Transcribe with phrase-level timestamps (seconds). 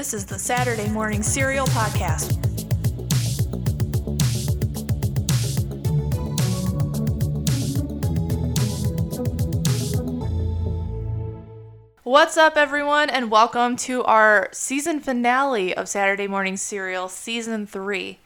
[0.00, 2.38] This is the Saturday Morning Serial Podcast.
[12.02, 18.18] What's up, everyone, and welcome to our season finale of Saturday Morning Serial Season 3.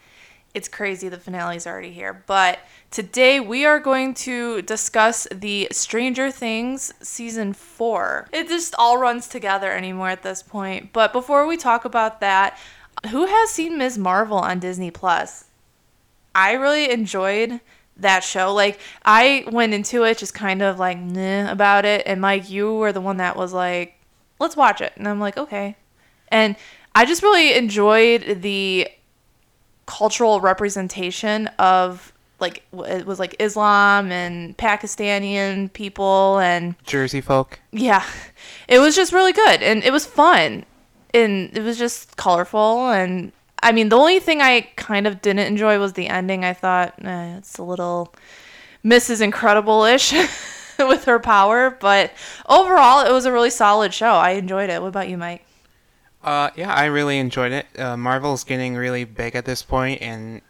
[0.55, 2.61] It's crazy, the finale's already here, but
[2.93, 8.29] today we are going to discuss the Stranger Things Season 4.
[8.33, 10.93] It just all runs together anymore at this point.
[10.93, 12.57] But before we talk about that,
[13.11, 13.99] who has seen Ms.
[13.99, 15.47] Marvel on Disney Plus?
[16.37, 17.59] I really enjoyed
[17.97, 18.55] that show.
[18.55, 22.75] Like I went into it just kind of like nah about it, and Mike, you
[22.75, 23.95] were the one that was like,
[24.39, 25.77] "Let's watch it," and I'm like, "Okay,"
[26.29, 26.55] and
[26.95, 28.89] I just really enjoyed the
[29.87, 37.61] cultural representation of like it was like Islam and Pakistani people and Jersey folk.
[37.73, 38.05] Yeah,
[38.69, 40.65] it was just really good and it was fun
[41.13, 45.47] and it was just colorful and I mean the only thing I kind of didn't
[45.47, 46.45] enjoy was the ending.
[46.45, 48.15] I thought eh, it's a little
[48.85, 49.21] Mrs.
[49.23, 50.13] Incredible ish
[50.79, 52.13] with her power, but
[52.49, 54.13] overall it was a really solid show.
[54.13, 54.83] I enjoyed it.
[54.83, 55.47] What about you, Mike?
[56.25, 57.67] Uh, yeah, I really enjoyed it.
[57.79, 60.41] Uh, Marvel's getting really big at this point, and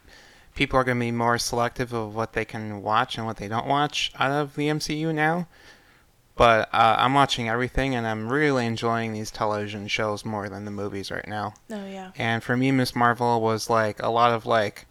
[0.54, 3.48] people are going to be more selective of what they can watch and what they
[3.48, 5.48] don't watch out of the MCU now.
[6.36, 10.70] But uh, I'm watching everything, and I'm really enjoying these television shows more than the
[10.70, 11.54] movies right now.
[11.70, 12.10] Oh yeah.
[12.16, 14.86] And for me, Miss Marvel was like a lot of like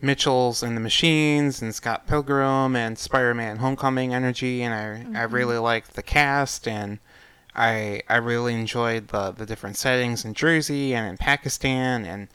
[0.00, 5.16] Mitchell's and the Machines and Scott Pilgrim and Spider-Man: Homecoming energy, and I mm-hmm.
[5.16, 6.98] I really liked the cast and
[7.54, 12.28] I I really enjoyed the the different settings in Jersey and in Pakistan and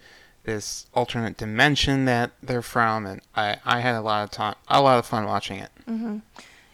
[0.44, 4.82] this alternate dimension that they're from, and I I had a lot of time a
[4.82, 5.70] lot of fun watching it.
[5.88, 6.18] Mm-hmm.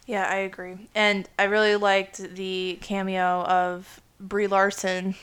[0.06, 5.16] Yeah, I agree, and I really liked the cameo of Brie Larson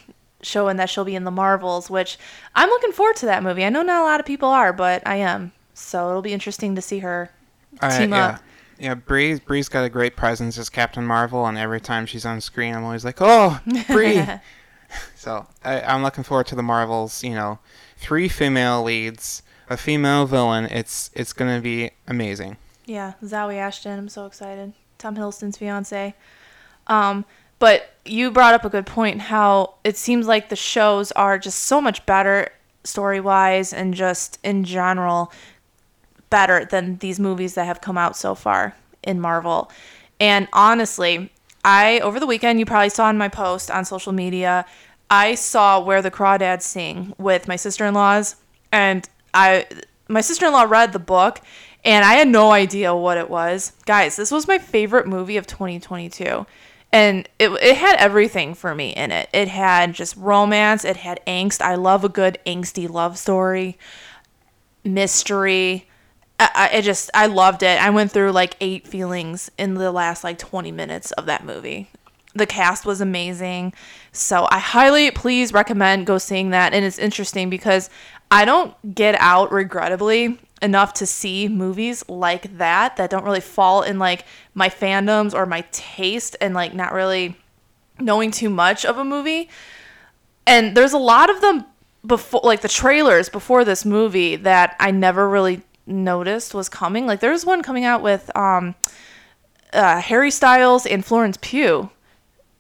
[0.43, 2.19] showing that she'll be in the Marvels, which
[2.55, 3.65] I'm looking forward to that movie.
[3.65, 5.53] I know not a lot of people are, but I am.
[5.75, 7.31] So it'll be interesting to see her
[7.81, 8.27] team uh, yeah.
[8.27, 8.43] up.
[8.79, 12.41] Yeah, Brie Brie's got a great presence as Captain Marvel, and every time she's on
[12.41, 14.25] screen, I'm always like, "Oh, Brie!"
[15.15, 17.23] so I, I'm looking forward to the Marvels.
[17.23, 17.59] You know,
[17.97, 20.67] three female leads, a female villain.
[20.67, 22.57] It's it's gonna be amazing.
[22.87, 23.99] Yeah, Zawe Ashton.
[23.99, 24.73] I'm so excited.
[24.99, 26.15] Tom Hiddleston's fiance.
[26.87, 27.25] Um,
[27.59, 29.21] but you brought up a good point.
[29.21, 32.49] How it seems like the shows are just so much better
[32.85, 35.33] story wise and just in general
[36.33, 39.71] better than these movies that have come out so far in Marvel.
[40.19, 41.31] And honestly,
[41.63, 44.65] I over the weekend you probably saw in my post on social media,
[45.11, 48.37] I saw Where the Crawdads Sing with my sister-in-laws
[48.73, 49.67] and I
[50.09, 51.41] my sister-in-law read the book
[51.85, 53.73] and I had no idea what it was.
[53.85, 56.47] Guys, this was my favorite movie of 2022.
[56.95, 59.29] And it, it had everything for me in it.
[59.33, 61.61] It had just romance, it had angst.
[61.61, 63.79] I love a good angsty love story,
[64.85, 65.89] mystery,
[66.55, 67.81] I, I just I loved it.
[67.81, 71.91] I went through like eight feelings in the last like 20 minutes of that movie.
[72.35, 73.75] The cast was amazing.
[74.13, 77.91] So I highly please recommend go seeing that and it's interesting because
[78.31, 83.83] I don't get out regrettably enough to see movies like that that don't really fall
[83.83, 87.37] in like my fandoms or my taste and like not really
[87.99, 89.51] knowing too much of a movie.
[90.47, 91.67] And there's a lot of them
[92.07, 97.07] before like the trailers before this movie that I never really noticed was coming.
[97.07, 98.75] Like there's one coming out with um,
[99.73, 101.91] uh, Harry Styles and Florence Pugh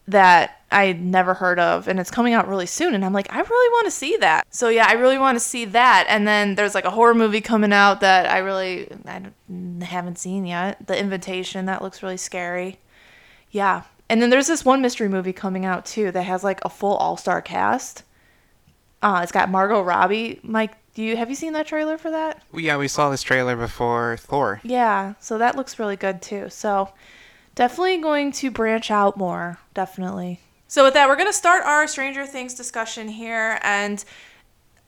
[0.09, 2.95] that I never heard of, and it's coming out really soon.
[2.95, 4.47] And I'm like, I really want to see that.
[4.51, 6.07] So yeah, I really want to see that.
[6.09, 9.23] And then there's like a horror movie coming out that I really I
[9.85, 10.87] haven't seen yet.
[10.87, 12.79] The Invitation that looks really scary.
[13.51, 13.83] Yeah.
[14.09, 16.97] And then there's this one mystery movie coming out too that has like a full
[16.97, 18.03] all star cast.
[19.03, 20.41] Uh, it's got Margot Robbie.
[20.43, 22.43] Mike, do you have you seen that trailer for that?
[22.55, 24.61] Yeah, we saw this trailer before Thor.
[24.63, 26.49] Yeah, so that looks really good too.
[26.51, 26.93] So
[27.55, 29.59] definitely going to branch out more.
[29.75, 30.41] Definitely.
[30.69, 34.05] So with that, we're gonna start our Stranger Things discussion here, and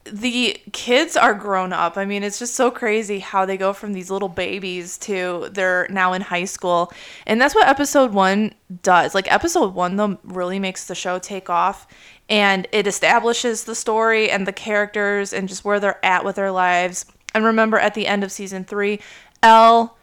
[0.05, 1.97] the kids are grown up.
[1.97, 5.87] I mean, it's just so crazy how they go from these little babies to they're
[5.89, 6.93] now in high school.
[7.25, 8.53] And that's what episode 1
[8.83, 9.15] does.
[9.15, 11.87] Like episode 1 though really makes the show take off
[12.29, 16.51] and it establishes the story and the characters and just where they're at with their
[16.51, 17.05] lives.
[17.33, 18.99] And remember at the end of season 3,
[19.41, 19.97] Elle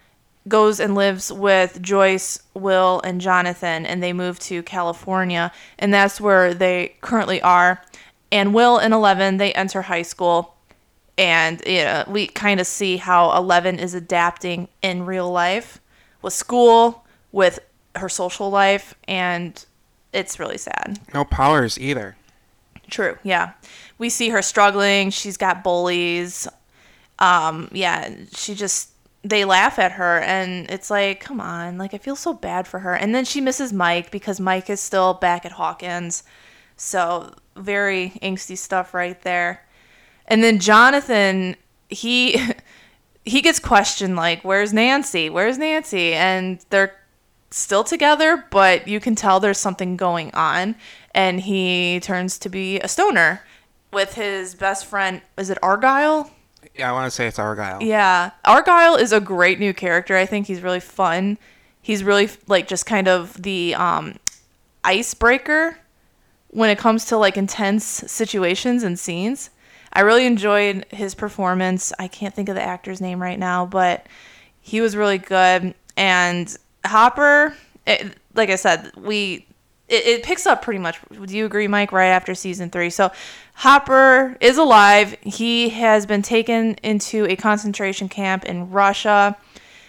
[0.49, 6.21] goes and lives with Joyce, Will, and Jonathan and they move to California and that's
[6.21, 7.81] where they currently are
[8.33, 10.57] and Will and Eleven they enter high school,
[11.17, 15.81] and you know, we kind of see how Eleven is adapting in real life
[16.23, 17.61] with school, with
[17.95, 19.65] her social life, and
[20.13, 20.99] it's really sad.
[21.15, 22.17] No powers either.
[22.91, 23.17] True.
[23.23, 23.53] Yeah.
[23.99, 25.11] We see her struggling.
[25.11, 26.49] She's got bullies.
[27.19, 28.91] Um, yeah, she just
[29.25, 32.81] they laugh at her and it's like, come on, like I feel so bad for
[32.81, 32.95] her.
[32.95, 36.25] And then she misses Mike because Mike is still back at Hawkins.
[36.85, 39.65] So, very angsty stuff right there.
[40.27, 41.55] And then Jonathan,
[41.89, 42.43] he
[43.25, 45.31] he gets questioned like, "Where's Nancy?
[45.31, 46.97] Where's Nancy?" And they're
[47.51, 50.75] still together, but you can tell there's something going on
[51.15, 53.43] and he turns to be a stoner
[53.93, 55.23] with his best friend.
[55.37, 56.33] Is it Argyle?
[56.77, 57.81] Yeah, I want to say it's Argyle.
[57.81, 58.33] Yeah.
[58.45, 60.17] Argyle is a great new character.
[60.17, 61.39] I think he's really fun.
[61.81, 64.17] He's really like just kind of the um
[64.83, 65.79] icebreaker
[66.53, 69.51] when it comes to like intense situations and scenes.
[69.93, 71.93] I really enjoyed his performance.
[71.99, 74.07] I can't think of the actor's name right now, but
[74.61, 75.75] he was really good.
[75.97, 77.55] And Hopper,
[77.87, 79.47] it, like I said, we
[79.89, 80.99] it, it picks up pretty much.
[81.11, 81.93] Do you agree, Mike?
[81.93, 83.11] Right after season three, so
[83.55, 85.17] Hopper is alive.
[85.23, 89.37] He has been taken into a concentration camp in Russia.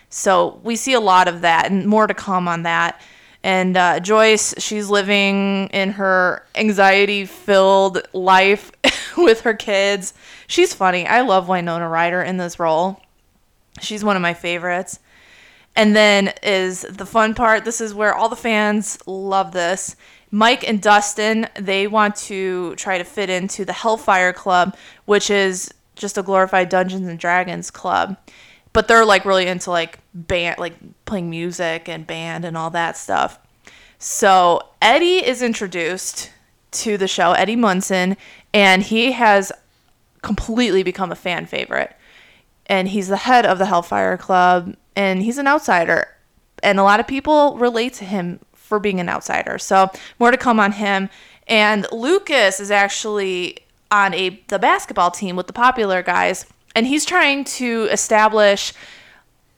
[0.09, 3.01] So we see a lot of that, and more to come on that.
[3.43, 8.71] And uh, Joyce, she's living in her anxiety filled life
[9.17, 10.13] with her kids.
[10.47, 11.05] She's funny.
[11.05, 13.01] I love Winona Ryder in this role.
[13.81, 14.99] She's one of my favorites.
[15.75, 17.65] And then is the fun part.
[17.65, 19.95] This is where all the fans love this.
[20.31, 24.75] Mike and Dustin, they want to try to fit into the Hellfire Club,
[25.05, 28.17] which is just a glorified Dungeons and Dragons club.
[28.73, 30.73] But they're like really into like band, like
[31.05, 33.39] playing music and band and all that stuff.
[33.99, 36.31] So Eddie is introduced
[36.71, 38.17] to the show, Eddie Munson,
[38.53, 39.51] and he has
[40.21, 41.95] completely become a fan favorite.
[42.65, 46.07] And he's the head of the Hellfire Club, and he's an outsider.
[46.63, 49.57] And a lot of people relate to him for being an outsider.
[49.59, 51.09] So more to come on him.
[51.47, 53.59] And Lucas is actually
[53.91, 58.73] on a the basketball team with the popular guys, and he's trying to establish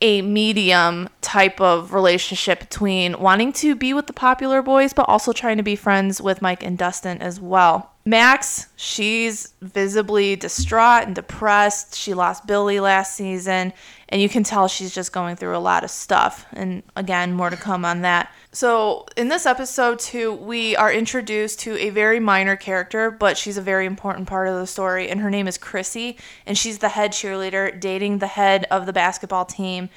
[0.01, 5.31] a medium type of relationship between wanting to be with the popular boys but also
[5.31, 7.94] trying to be friends with Mike and Dustin as well.
[8.07, 11.95] Max, she's visibly distraught and depressed.
[11.95, 13.73] She lost Billy last season,
[14.09, 16.45] and you can tell she's just going through a lot of stuff.
[16.53, 18.31] And again, more to come on that.
[18.51, 23.57] So, in this episode, too, we are introduced to a very minor character, but she's
[23.57, 26.89] a very important part of the story, and her name is Chrissy, and she's the
[26.89, 29.89] head cheerleader dating the head of the basketball team.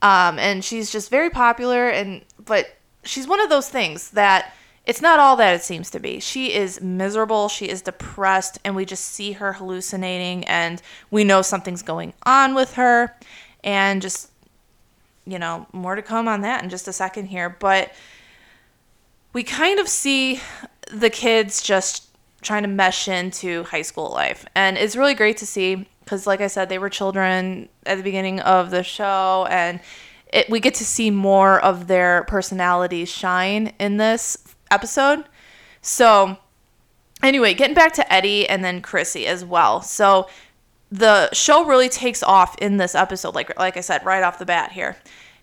[0.00, 2.74] Um, and she's just very popular, and but
[3.04, 4.54] she's one of those things that
[4.90, 6.18] it's not all that it seems to be.
[6.18, 10.82] She is miserable, she is depressed, and we just see her hallucinating, and
[11.12, 13.16] we know something's going on with her,
[13.62, 14.32] and just,
[15.24, 17.48] you know, more to come on that in just a second here.
[17.48, 17.94] But
[19.32, 20.40] we kind of see
[20.90, 22.08] the kids just
[22.42, 26.40] trying to mesh into high school life, and it's really great to see because, like
[26.40, 29.78] I said, they were children at the beginning of the show, and
[30.32, 34.36] it, we get to see more of their personalities shine in this
[34.70, 35.24] episode.
[35.82, 36.36] So,
[37.22, 39.82] anyway, getting back to Eddie and then Chrissy as well.
[39.82, 40.28] So,
[40.90, 44.46] the show really takes off in this episode, like like I said, right off the
[44.46, 44.96] bat here.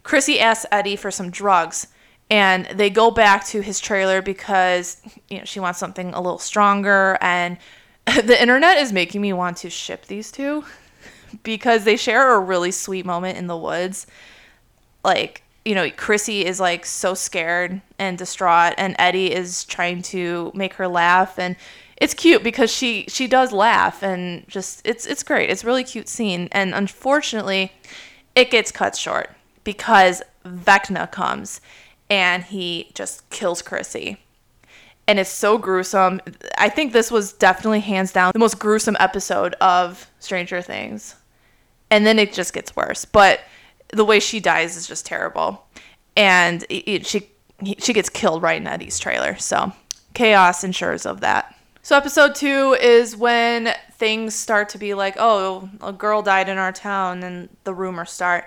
[0.04, 1.88] Chrissy asks Eddie for some drugs,
[2.30, 6.40] and they go back to his trailer because you know she wants something a little
[6.40, 7.18] stronger.
[7.22, 7.58] And
[8.06, 10.66] the internet is making me want to ship these two
[11.44, 14.08] because they share a really sweet moment in the woods.
[15.04, 20.50] Like you know, Chrissy is like so scared and distraught, and Eddie is trying to
[20.56, 21.58] make her laugh, and
[21.98, 25.50] it's cute because she she does laugh, and just it's it's great.
[25.50, 27.74] It's really cute scene, and unfortunately,
[28.34, 29.32] it gets cut short
[29.66, 31.60] because Vecna comes,
[32.10, 34.22] and he just kills Chrissy.
[35.06, 36.22] And it's so gruesome.
[36.58, 41.16] I think this was definitely hands down the most gruesome episode of Stranger Things.
[41.90, 43.06] And then it just gets worse.
[43.06, 43.40] But
[43.90, 45.66] the way she dies is just terrible,
[46.16, 47.30] and it, it, she
[47.80, 49.36] she gets killed right in Eddie's trailer.
[49.38, 49.72] So
[50.14, 51.56] chaos ensures of that.
[51.82, 56.58] So episode two is when things start to be like, oh, a girl died in
[56.58, 58.46] our town, and the rumors start.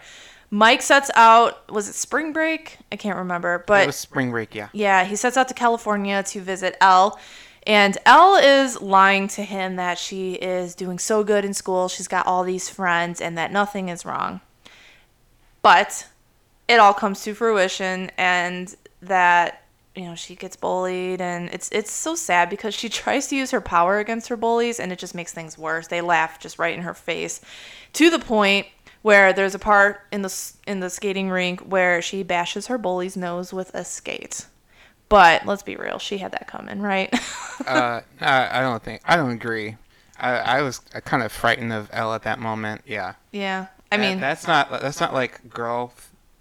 [0.51, 1.71] Mike sets out.
[1.71, 2.79] Was it spring break?
[2.91, 4.55] I can't remember, but it was spring break.
[4.55, 4.69] Yeah.
[4.73, 7.19] Yeah, he sets out to California to visit Elle.
[7.67, 12.09] And Elle is lying to him that she is doing so good in school, she's
[12.09, 14.41] got all these friends, and that nothing is wrong.
[15.63, 16.07] But
[16.69, 19.63] it all comes to fruition and that
[19.97, 23.51] you know she gets bullied and it's it's so sad because she tries to use
[23.51, 25.89] her power against her bullies and it just makes things worse.
[25.89, 27.41] They laugh just right in her face
[27.95, 28.67] to the point
[29.03, 33.17] where there's a part in the in the skating rink where she bashes her bully's
[33.17, 34.47] nose with a skate.
[35.09, 37.13] But let's be real, she had that coming, right?
[37.67, 39.77] uh, I, don't think I don't agree.
[40.17, 42.83] I, I was kind of frightened of Elle at that moment.
[42.87, 43.15] Yeah.
[43.33, 43.67] yeah.
[43.93, 45.93] I That- mean, that's not that's not like girl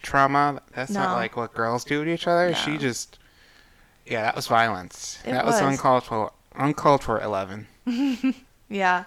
[0.01, 0.61] trauma.
[0.75, 1.01] That's No.
[1.01, 2.53] not like what girls do to each other.
[2.53, 3.17] She just
[4.05, 5.19] yeah, that was violence.
[5.25, 5.71] It that was, was.
[5.73, 6.31] uncalled for.
[6.55, 7.19] Uncalled for.
[7.21, 7.67] Eleven.
[8.71, 9.05] Yeah.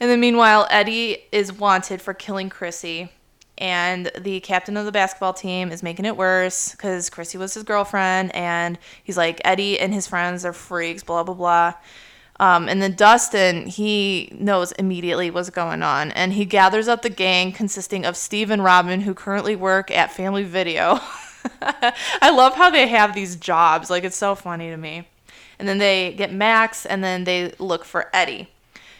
[0.00, 3.08] And then meanwhile, Eddie is wanted for killing Chrissy.
[3.56, 7.62] And the captain of the basketball team is making it worse because Chrissy was his
[7.62, 8.34] girlfriend.
[8.34, 11.74] And he's like, Eddie and his friends are freaks, blah, blah, blah.
[12.40, 16.10] Um, and then Dustin, he knows immediately what's going on.
[16.12, 20.12] And he gathers up the gang consisting of Steve and Robin, who currently work at
[20.12, 20.98] Family Video.
[22.20, 23.90] I love how they have these jobs.
[23.90, 25.08] Like, it's so funny to me.
[25.58, 28.48] And then they get Max, and then they look for Eddie.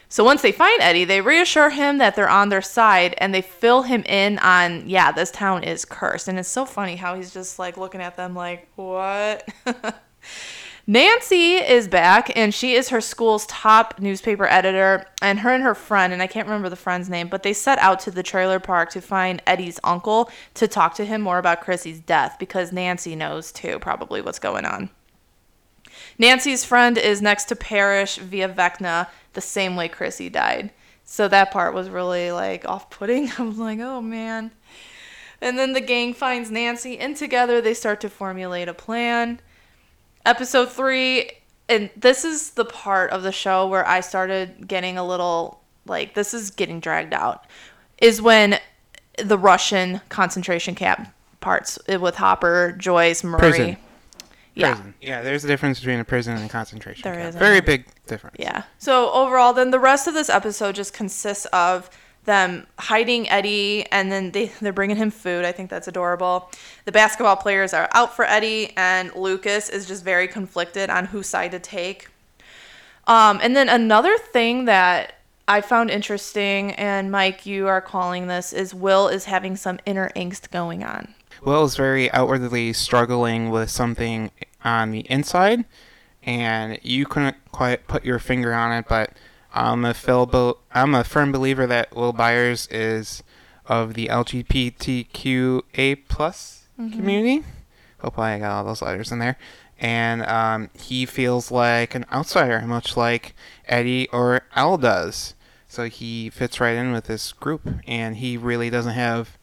[0.09, 3.43] So once they find Eddie, they reassure him that they're on their side and they
[3.43, 6.29] fill him in on, yeah, this town is cursed.
[6.29, 9.49] And it's so funny how he's just like looking at them like, what?
[10.87, 15.07] Nancy is back and she is her school's top newspaper editor.
[15.23, 17.79] And her and her friend, and I can't remember the friend's name, but they set
[17.79, 21.63] out to the trailer park to find Eddie's uncle to talk to him more about
[21.63, 24.91] Chrissy's death because Nancy knows too, probably what's going on.
[26.19, 30.71] Nancy's friend is next to perish via Vecna the same way Chrissy died.
[31.05, 33.31] So that part was really like off putting.
[33.39, 34.51] I was like, oh man.
[35.41, 39.41] And then the gang finds Nancy, and together they start to formulate a plan.
[40.27, 41.31] Episode three,
[41.69, 46.15] and this is the part of the show where I started getting a little like,
[46.15, 47.47] this is getting dragged out,
[47.99, 48.59] is when
[49.23, 51.09] the Russian concentration camp
[51.41, 53.39] parts with Hopper, Joyce, Murray.
[53.39, 53.77] Prison.
[54.55, 54.75] Yeah.
[54.75, 54.95] Prison.
[55.01, 57.35] Yeah, there's a difference between a prison and a concentration There camp.
[57.37, 58.37] Very big difference.
[58.39, 58.63] Yeah.
[58.79, 61.91] So overall, then the rest of this episode just consists of
[62.25, 65.45] them hiding Eddie, and then they they're bringing him food.
[65.45, 66.51] I think that's adorable.
[66.85, 71.27] The basketball players are out for Eddie, and Lucas is just very conflicted on whose
[71.27, 72.09] side to take.
[73.07, 75.15] Um, and then another thing that
[75.47, 80.11] I found interesting, and Mike, you are calling this, is Will is having some inner
[80.17, 81.15] angst going on.
[81.43, 84.31] Will is very outwardly struggling with something
[84.65, 85.67] on the inside,
[86.23, 88.87] and you couldn't quite put your finger on it.
[88.89, 89.13] But
[89.55, 89.95] I'm a
[90.73, 93.23] I'm a firm believer that Will Byers is
[93.67, 97.45] of the LGBTQA plus community.
[98.01, 99.39] Hopefully, I got all those letters in there.
[99.79, 103.35] And um, he feels like an outsider, much like
[103.67, 105.35] Eddie or Al does.
[105.69, 109.39] So he fits right in with this group, and he really doesn't have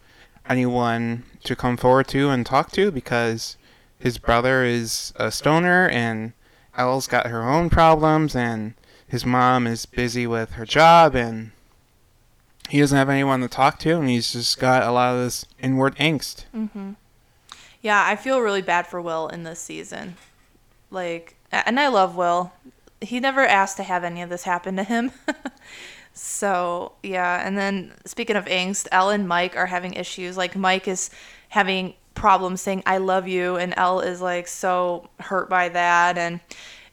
[0.50, 3.56] anyone to come forward to and talk to because
[3.98, 6.34] his brother is a stoner and
[6.76, 8.74] Elle's got her own problems and
[9.12, 11.52] his mom is busy with her job and
[12.70, 15.46] he doesn't have anyone to talk to and he's just got a lot of this
[15.60, 16.46] inward angst.
[16.56, 16.92] Mm-hmm.
[17.82, 20.16] Yeah, I feel really bad for Will in this season.
[20.92, 22.54] Like, and I love Will.
[23.02, 25.12] He never asked to have any of this happen to him.
[26.14, 27.46] so, yeah.
[27.46, 30.38] And then, speaking of angst, Elle and Mike are having issues.
[30.38, 31.10] Like, Mike is
[31.50, 33.58] having problems saying, I love you.
[33.58, 36.18] And Elle is, like, so hurt by that.
[36.18, 36.40] And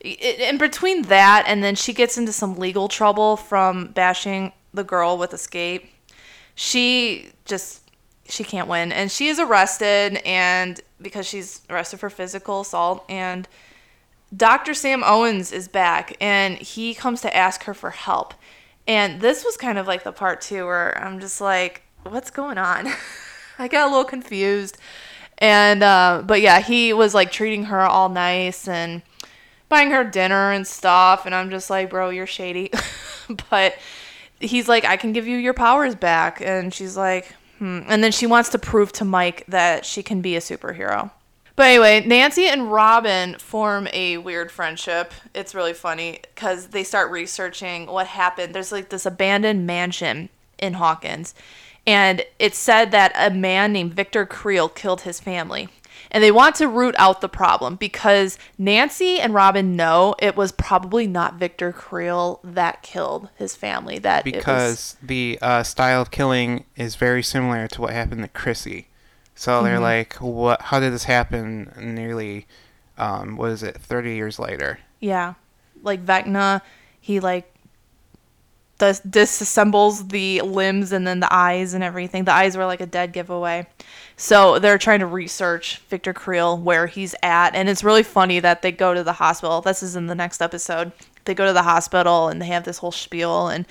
[0.00, 5.18] in between that, and then she gets into some legal trouble from bashing the girl
[5.18, 5.86] with Escape
[6.58, 7.88] she just
[8.28, 13.46] she can't win and she is arrested and because she's arrested for physical assault and
[14.36, 14.74] Dr.
[14.74, 18.34] Sam Owens is back and he comes to ask her for help.
[18.88, 22.58] And this was kind of like the part two where I'm just like, what's going
[22.58, 22.88] on?
[23.58, 24.78] I got a little confused.
[25.38, 29.00] And uh, but yeah, he was like treating her all nice and
[29.68, 32.70] buying her dinner and stuff and I'm just like, bro, you're shady.
[33.50, 33.76] but
[34.40, 36.40] he's like, I can give you your powers back.
[36.40, 37.80] And she's like, hmm.
[37.86, 41.10] And then she wants to prove to Mike that she can be a superhero.
[41.58, 45.12] But anyway, Nancy and Robin form a weird friendship.
[45.34, 48.54] It's really funny because they start researching what happened.
[48.54, 50.28] There's like this abandoned mansion
[50.60, 51.34] in Hawkins,
[51.84, 55.68] and it's said that a man named Victor Creel killed his family.
[56.10, 60.52] And they want to root out the problem because Nancy and Robin know it was
[60.52, 63.98] probably not Victor Creel that killed his family.
[63.98, 68.22] That it was- because the uh, style of killing is very similar to what happened
[68.22, 68.88] to Chrissy.
[69.34, 69.64] So Mm-hmm.
[69.66, 70.62] they're like, "What?
[70.62, 72.46] How did this happen?" Nearly,
[72.96, 73.76] um, what is it?
[73.78, 74.80] Thirty years later.
[75.00, 75.34] Yeah.
[75.82, 76.62] Like Vecna,
[77.00, 77.54] he like
[78.78, 82.24] dis- disassembles the limbs and then the eyes and everything.
[82.24, 83.66] The eyes were like a dead giveaway.
[84.20, 87.54] So they're trying to research Victor Creel where he's at.
[87.54, 89.60] And it's really funny that they go to the hospital.
[89.60, 90.90] This is in the next episode.
[91.24, 93.46] They go to the hospital and they have this whole spiel.
[93.46, 93.64] And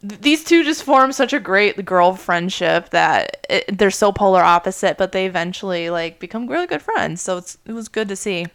[0.00, 4.98] these two just form such a great girl friendship that it, they're so polar opposite,
[4.98, 7.20] but they eventually like become really good friends.
[7.20, 8.46] So it's, it was good to see.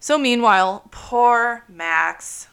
[0.00, 2.48] So meanwhile, poor Max.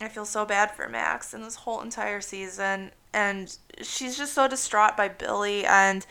[0.00, 2.90] I feel so bad for Max in this whole entire season.
[3.12, 5.66] And she's just so distraught by Billy.
[5.66, 6.06] And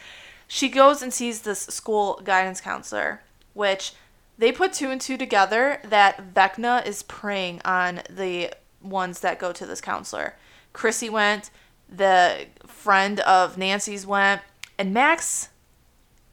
[0.48, 3.22] she goes and sees this school guidance counselor,
[3.54, 3.94] which
[4.38, 9.52] they put two and two together that Vecna is preying on the ones that go
[9.52, 10.36] to this counselor.
[10.74, 11.50] Chrissy went,
[11.90, 14.42] the friend of Nancy's went,
[14.78, 15.50] and Max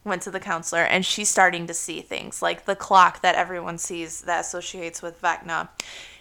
[0.04, 3.78] went to the counselor and she's starting to see things like the clock that everyone
[3.78, 5.70] sees that associates with Vecna.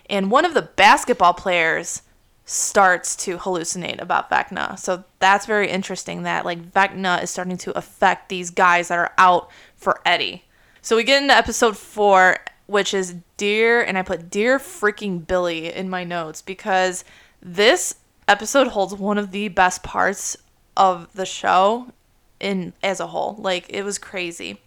[0.10, 2.02] And one of the basketball players
[2.46, 4.78] starts to hallucinate about Vecna.
[4.78, 9.14] So that's very interesting that like Vecna is starting to affect these guys that are
[9.18, 10.44] out for Eddie.
[10.82, 15.72] So we get into episode 4 which is dear and I put dear freaking Billy
[15.74, 17.04] in my notes because
[17.42, 17.96] this
[18.28, 20.38] episode holds one of the best parts
[20.78, 21.92] of the show
[22.40, 23.36] in as a whole.
[23.38, 24.62] Like it was crazy.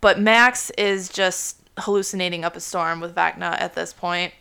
[0.00, 4.32] But Max is just hallucinating up a storm with Vecna at this point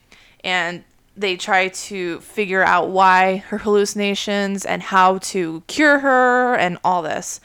[0.44, 0.84] and
[1.18, 7.02] they try to figure out why her hallucinations and how to cure her and all
[7.02, 7.42] this.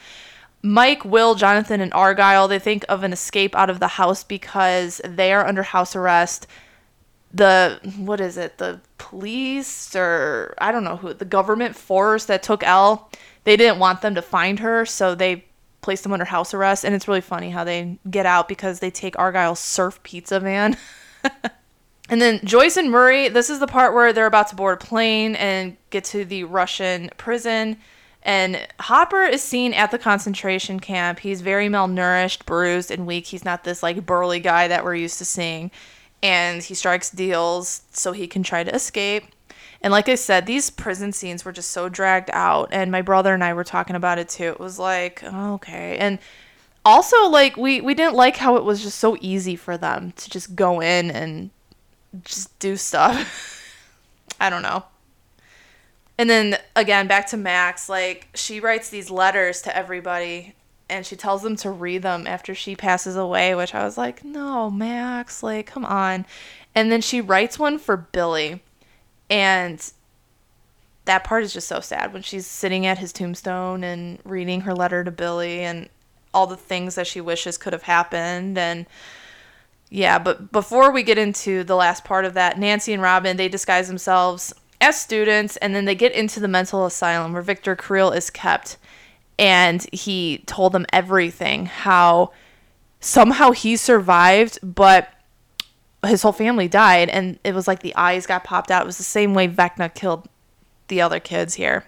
[0.63, 5.01] Mike, Will, Jonathan, and Argyle, they think of an escape out of the house because
[5.05, 6.47] they are under house arrest.
[7.35, 12.43] The, what is it, the police or I don't know who, the government force that
[12.43, 13.11] took Elle,
[13.45, 15.47] they didn't want them to find her, so they
[15.81, 16.85] placed them under house arrest.
[16.85, 20.77] And it's really funny how they get out because they take Argyle's surf pizza van.
[22.13, 24.85] And then Joyce and Murray, this is the part where they're about to board a
[24.85, 27.79] plane and get to the Russian prison.
[28.23, 31.21] And Hopper is seen at the concentration camp.
[31.21, 33.29] He's very malnourished, bruised, and weak.
[33.29, 35.71] He's not this like burly guy that we're used to seeing.
[36.23, 39.25] And he strikes deals so he can try to escape.
[39.81, 42.69] And like I said, these prison scenes were just so dragged out.
[42.73, 44.49] And my brother and I were talking about it too.
[44.51, 45.97] It was like, okay.
[45.97, 46.19] And
[46.85, 50.29] also, like, we, we didn't like how it was just so easy for them to
[50.29, 51.49] just go in and
[52.25, 53.59] just do stuff.
[54.41, 54.85] I don't know.
[56.19, 60.55] And then again, back to Max, like she writes these letters to everybody
[60.93, 64.23] and she tells them to read them after she passes away, which I was like,
[64.25, 66.27] no, Max, like, come on.
[66.75, 68.63] And then she writes one for Billy.
[69.31, 69.91] And
[71.07, 74.75] that part is just so sad when she's sitting at his tombstone and reading her
[74.75, 75.89] letter to Billy and
[76.35, 78.59] all the things that she wishes could have happened.
[78.59, 78.87] And
[79.93, 83.49] yeah, but before we get into the last part of that, Nancy and Robin, they
[83.49, 88.11] disguise themselves as students and then they get into the mental asylum where Victor Creel
[88.11, 88.79] is kept.
[89.39, 92.33] And he told them everything how
[93.01, 95.13] somehow he survived, but
[96.07, 97.11] his whole family died.
[97.11, 98.85] And it was like the eyes got popped out.
[98.85, 100.27] It was the same way Vecna killed
[100.89, 101.85] the other kids here.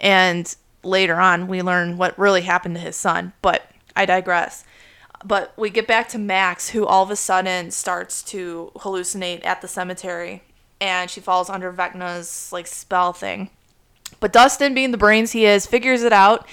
[0.00, 4.64] And later on, we learn what really happened to his son, but I digress.
[5.24, 9.60] But we get back to Max, who all of a sudden starts to hallucinate at
[9.60, 10.42] the cemetery,
[10.80, 13.50] and she falls under Vecna's like spell thing.
[14.18, 16.46] But Dustin, being the brains he is, figures it out,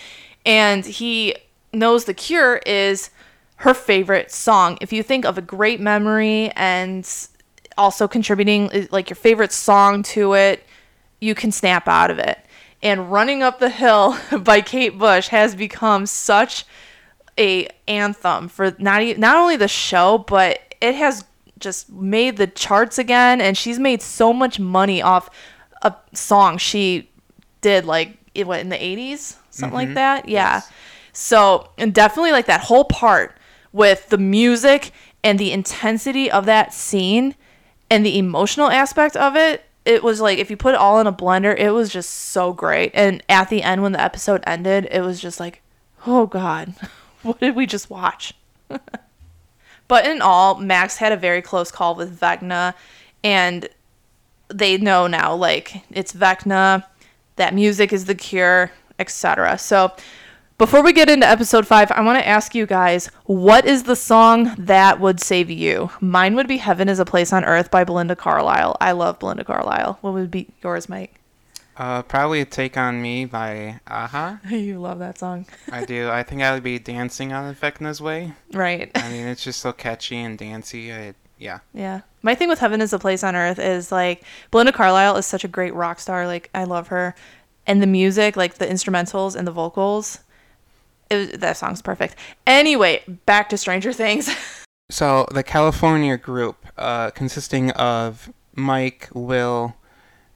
[0.45, 1.35] and he
[1.73, 3.09] knows the cure is
[3.57, 4.77] her favorite song.
[4.81, 7.09] If you think of a great memory and
[7.77, 10.63] also contributing like your favorite song to it,
[11.19, 12.39] you can snap out of it.
[12.83, 16.65] And Running Up the Hill by Kate Bush has become such
[17.37, 21.23] a anthem for not e- not only the show, but it has
[21.59, 25.29] just made the charts again, and she's made so much money off
[25.81, 27.09] a song she
[27.61, 29.95] did like it went in the 80s something like mm-hmm.
[29.95, 30.29] that?
[30.29, 30.55] Yeah.
[30.55, 30.71] Yes.
[31.13, 33.37] so and definitely like that whole part
[33.71, 34.91] with the music
[35.23, 37.35] and the intensity of that scene
[37.89, 41.07] and the emotional aspect of it it was like if you put it all in
[41.07, 42.91] a blender it was just so great.
[42.93, 45.61] And at the end when the episode ended it was just like
[46.05, 46.73] oh god
[47.23, 48.33] what did we just watch?
[49.87, 52.73] But in all max had a very close call with vecna
[53.23, 53.69] and
[54.49, 56.83] they know now like it's vecna
[57.35, 59.93] that music is the cure etc so
[60.57, 63.95] before we get into episode 5 i want to ask you guys what is the
[63.95, 65.89] song that would save you?
[66.01, 68.77] Mine would be heaven is a place on earth by belinda carlisle.
[68.81, 69.99] I love belinda carlisle.
[70.01, 71.16] What would be yours mike
[71.77, 74.39] Uh, probably Take On Me by a-ha.
[74.49, 76.09] you love that song I do.
[76.09, 78.33] I think I would be dancing on Vecna's Way.
[78.53, 80.91] right I mean, it's just so catchy and dancey.
[80.91, 81.59] I, yeah.
[81.73, 82.01] Yeah.
[82.23, 85.43] My thing with Heaven is a Place on Earth is like Belinda Carlisle is such
[85.43, 86.25] a great rock star.
[86.25, 87.15] Like I love her.
[87.67, 90.19] And the music, like the instrumentals and the vocals,
[91.11, 92.15] it that song's perfect.
[92.47, 94.29] Anyway, back to Stranger Things.
[94.89, 99.75] So the California group, uh, consisting of Mike, Will,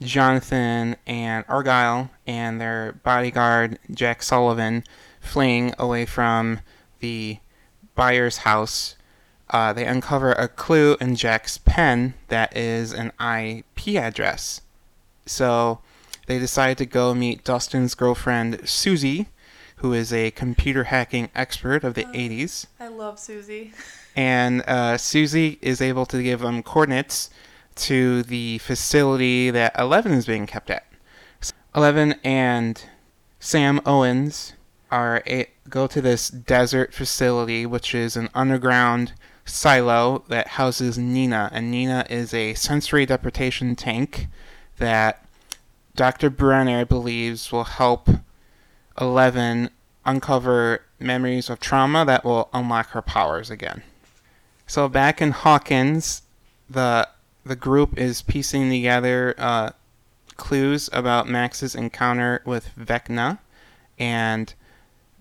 [0.02, 4.84] Jonathan, and Argyle, and their bodyguard Jack Sullivan,
[5.20, 6.60] fleeing away from
[7.00, 7.38] the
[7.96, 8.96] Byers' house.
[9.50, 14.62] uh, they uncover a clue in Jack's pen that is an IP address.
[15.26, 15.80] So
[16.26, 19.28] they decide to go meet Dustin's girlfriend, Susie,
[19.78, 22.68] who is a computer hacking expert of the 80s.
[22.80, 23.74] I love Susie.
[24.16, 27.30] And uh, Susie is able to give them coordinates
[27.76, 30.86] to the facility that Eleven is being kept at.
[31.76, 32.84] Eleven and
[33.40, 34.54] Sam Owens
[34.92, 39.14] are a, go to this desert facility, which is an underground
[39.46, 44.28] silo that houses Nina, and Nina is a sensory deprivation tank
[44.78, 45.26] that
[45.96, 46.30] Dr.
[46.30, 48.10] Brenner believes will help
[49.00, 49.70] Eleven
[50.06, 53.84] uncover memories of trauma that will unlock her powers again.
[54.68, 56.24] So back in Hawkins,
[56.70, 57.08] the
[57.44, 59.72] the group is piecing together uh,
[60.38, 63.40] clues about Max's encounter with Vecna,
[63.98, 64.54] and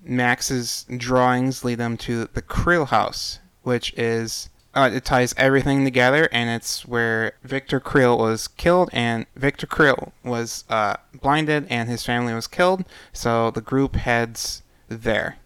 [0.03, 6.29] Max's drawings lead them to the Creel house, which is uh, it ties everything together,
[6.31, 12.05] and it's where Victor Creel was killed, and Victor Creel was uh, blinded, and his
[12.05, 12.85] family was killed.
[13.13, 15.39] So the group heads there,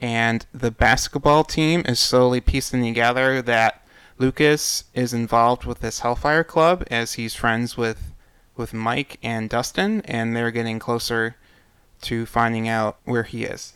[0.00, 3.79] and the basketball team is slowly piecing together that
[4.20, 8.12] Lucas is involved with this Hellfire Club as he's friends with
[8.54, 11.36] with Mike and Dustin, and they're getting closer
[12.02, 13.72] to finding out where he is.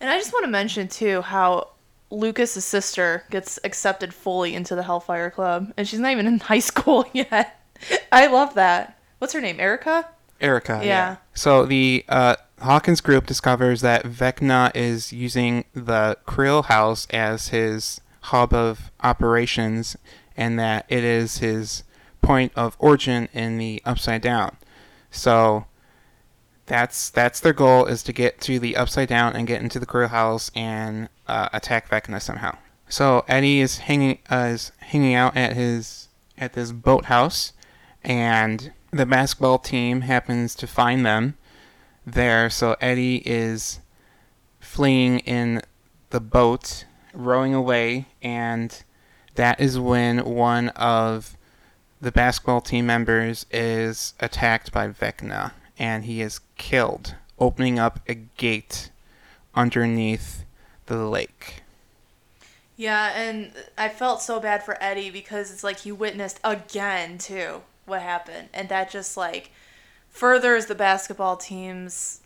[0.00, 1.68] And I just want to mention too how
[2.10, 6.58] Lucas's sister gets accepted fully into the Hellfire Club, and she's not even in high
[6.58, 7.62] school yet.
[8.10, 8.98] I love that.
[9.18, 9.60] What's her name?
[9.60, 10.08] Erica.
[10.40, 10.80] Erica.
[10.82, 11.18] Yeah.
[11.34, 18.00] So the uh, Hawkins group discovers that Vecna is using the Creel house as his
[18.20, 19.96] hub of operations,
[20.36, 21.84] and that it is his
[22.20, 24.56] point of origin in the Upside Down.
[25.10, 25.66] So
[26.66, 29.86] that's that's their goal is to get to the Upside Down and get into the
[29.86, 32.56] Creel house and uh, attack Vecna somehow.
[32.88, 37.52] So Eddie is hanging uh, is hanging out at his at this boathouse,
[38.04, 41.36] and the basketball team happens to find them
[42.06, 42.48] there.
[42.50, 43.80] So Eddie is
[44.60, 45.62] fleeing in
[46.10, 46.84] the boat,
[47.18, 48.82] rowing away, and
[49.34, 51.36] that is when one of
[52.00, 58.14] the basketball team members is attacked by Vecna, and he is killed, opening up a
[58.14, 58.90] gate
[59.54, 60.44] underneath
[60.86, 61.62] the lake.
[62.76, 67.62] Yeah, and I felt so bad for Eddie because it's like he witnessed again too
[67.84, 69.50] what happened, and that just like
[70.08, 72.20] furthers the basketball team's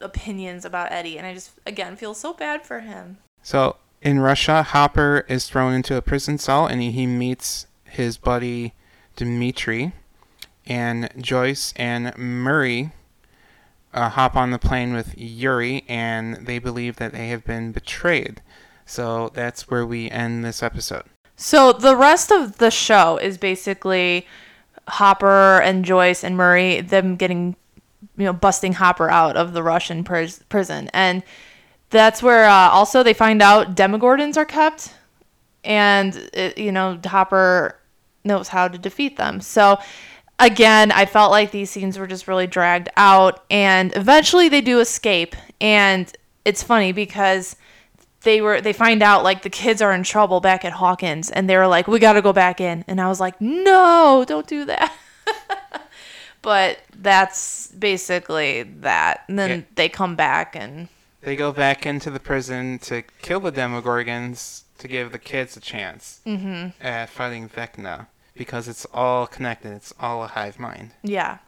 [0.00, 3.18] opinions about Eddie, and I just again feel so bad for him.
[3.42, 8.74] So in Russia, Hopper is thrown into a prison cell, and he, meets his buddy
[9.16, 9.92] Dmitri
[10.66, 12.92] and Joyce and Murray
[13.92, 18.40] uh, hop on the plane with Yuri, and they believe that they have been betrayed.
[18.86, 21.04] So that's where we end this episode.
[21.36, 24.26] So the rest of the show is basically
[24.88, 27.56] Hopper and Joyce and Murray them getting
[28.16, 31.22] you know busting Hopper out of the Russian pris- prison and
[31.90, 34.94] that's where uh, also they find out demogorgons are kept
[35.64, 37.76] and it, you know Hopper
[38.24, 39.40] knows how to defeat them.
[39.40, 39.78] So
[40.38, 44.78] again, I felt like these scenes were just really dragged out and eventually they do
[44.80, 46.10] escape and
[46.44, 47.56] it's funny because
[48.22, 51.48] they were they find out like the kids are in trouble back at Hawkins and
[51.48, 54.46] they were like we got to go back in and I was like no don't
[54.46, 54.92] do that
[56.42, 59.64] but that's basically that and then Yeah.
[59.74, 60.88] they come back and
[61.22, 65.60] They go back into the prison to kill the Demogorgons to give the kids a
[65.60, 66.20] chance
[66.80, 69.72] at fighting Vecna because it's all connected.
[69.72, 70.92] It's all a hive mind.
[71.02, 71.38] yeah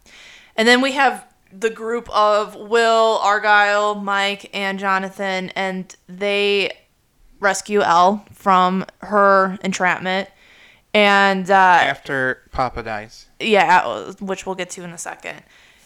[0.54, 6.72] and then we have the group of Will Argyle Mike and Jonathan and they
[7.40, 10.28] rescue Elle from her entrapment
[10.94, 13.26] and uh, After Papa dies.
[13.40, 15.42] yeah, which we'll get to in a second.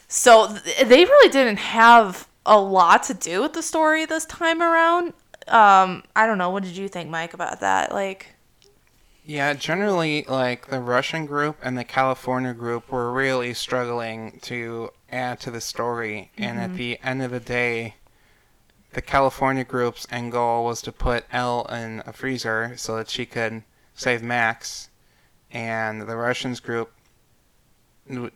[0.09, 4.63] So th- they really didn't have a lot to do with the story this time
[4.63, 5.13] around.
[5.49, 6.51] Um, I don't know.
[6.51, 7.93] What did you think, Mike, about that?
[7.93, 8.35] Like,
[9.25, 15.41] Yeah, generally, like the Russian group and the California group were really struggling to add
[15.41, 16.31] to the story.
[16.39, 17.97] And at the end of the day,
[18.93, 23.27] the California group's end goal was to put Elle in a freezer so that she
[23.27, 23.63] could
[23.95, 24.89] save Max.
[25.51, 26.93] And the Russians group,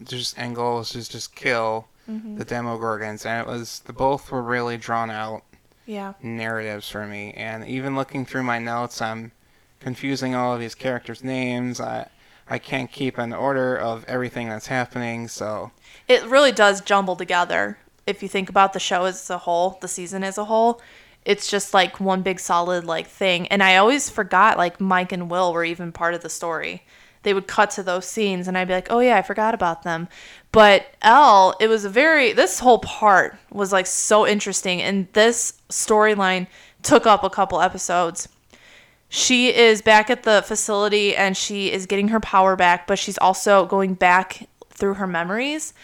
[0.03, 2.37] just end goal was just just kill Mm-hmm.
[2.37, 3.25] the Demogorgons.
[3.25, 5.45] And it was, the both were really drawn out
[5.87, 7.33] yeah, narratives for me.
[7.37, 9.33] And even looking through my notes, I'm
[9.79, 11.81] confusing all of these characters' names.
[11.81, 12.09] I
[12.51, 15.29] I can't keep an order of everything that's happening.
[15.29, 15.71] So
[16.09, 17.79] it really does jumble together.
[18.07, 20.83] If you think about the show as a whole, the season as a whole,
[21.25, 23.47] it's just like one big solid like thing.
[23.49, 26.83] And I always forgot like Mike and Will were even part of the story.
[27.23, 29.83] They would cut to those scenes and I'd be like, "Oh yeah, I forgot about
[29.83, 30.09] them."
[30.53, 35.55] But Elle, it was a very this whole part was like so interesting and this
[35.69, 36.47] storyline
[36.83, 38.29] took up a couple episodes.
[39.09, 43.19] She is back at the facility and she is getting her power back, but she's
[43.19, 45.75] also going back through her memories.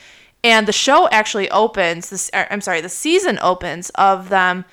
[0.44, 4.64] And the show actually opens this er, I'm sorry, the season opens of them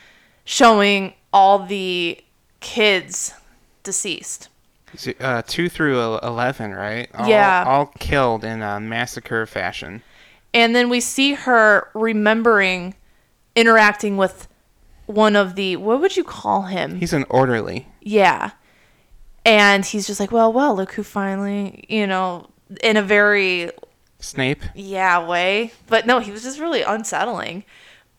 [0.45, 2.19] showing all the
[2.59, 3.33] kids
[3.81, 4.49] deceased.
[5.19, 7.09] Uh, two through eleven, right?
[7.15, 7.63] All, Yeah.
[7.67, 10.01] All killed in a massacre fashion.
[10.53, 12.95] And then we see her remembering
[13.55, 14.47] interacting with
[15.05, 16.95] one of the what would you call him?
[16.97, 17.87] He's an orderly.
[18.01, 18.51] Yeah.
[19.45, 22.49] And he's just like, well, well, look who finally, you know,
[22.81, 23.71] in a very
[24.19, 24.63] Snape.
[24.73, 25.73] yeah way.
[25.87, 27.63] But no, he was just really unsettling.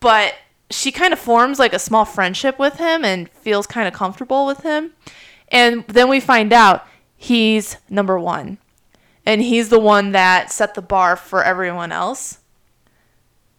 [0.01, 0.35] But
[0.71, 4.45] she kind of forms like a small friendship with him and feels kind of comfortable
[4.45, 4.93] with him.
[5.55, 6.87] And then we find out
[7.17, 8.59] he's number one.
[9.25, 12.41] And he's the one that set the bar for everyone else.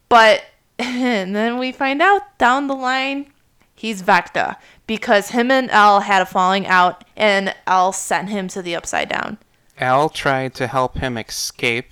[0.10, 0.44] But
[0.80, 3.32] and then we find out down the line
[3.74, 8.62] he's Vecna because him and Elle had a falling out and Elle sent him to
[8.62, 9.38] the upside down.
[9.80, 11.92] Al tried to help him escape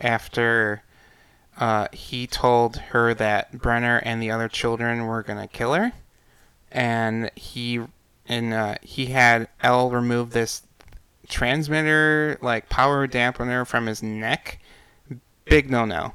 [0.00, 0.82] after
[1.58, 5.92] uh, he told her that Brenner and the other children were gonna kill her,
[6.70, 7.80] and he
[8.28, 10.62] and uh, he had Elle remove this
[11.28, 14.60] transmitter like power dampener from his neck.
[15.44, 16.14] Big no no.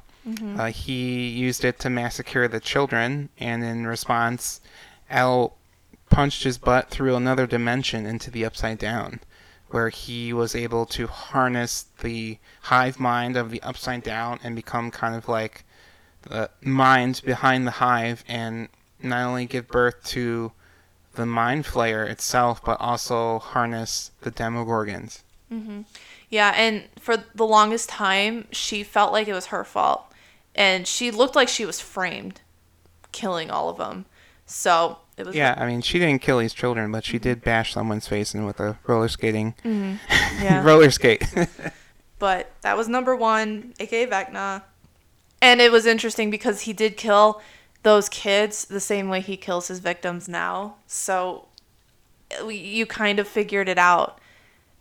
[0.60, 4.60] Uh, he used it to massacre the children, and in response,
[5.08, 5.56] Al
[6.10, 9.20] punched his butt through another dimension into the upside down,
[9.68, 14.90] where he was able to harness the hive mind of the upside down and become
[14.90, 15.64] kind of like
[16.22, 18.68] the mind behind the hive, and
[19.02, 20.52] not only give birth to
[21.18, 25.22] the mind flayer itself, but also harness the demogorgons.
[25.52, 25.84] Mhm.
[26.30, 30.04] Yeah, and for the longest time, she felt like it was her fault.
[30.54, 32.40] And she looked like she was framed,
[33.10, 34.04] killing all of them.
[34.46, 35.34] So it was.
[35.34, 38.44] Yeah, I mean, she didn't kill these children, but she did bash someone's face in
[38.44, 40.62] with a roller skating yeah.
[40.62, 41.24] roller skate.
[42.20, 44.62] but that was number one, aka Vecna.
[45.42, 47.40] And it was interesting because he did kill
[47.82, 50.76] those kids the same way he kills his victims now.
[50.86, 51.46] So
[52.46, 54.20] you kind of figured it out